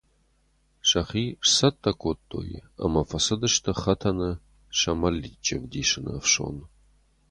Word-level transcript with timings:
Сӕхи 0.89 1.25
сцӕттӕ 1.49 1.91
кодтой 2.01 2.49
ӕмӕ 2.85 3.01
фӕцыдысты 3.09 3.71
хӕтӕны 3.81 4.29
сӕ 4.79 4.91
мӕличчы 4.99 5.55
ӕвдисыны 5.59 6.11
ӕфсон. 6.19 6.55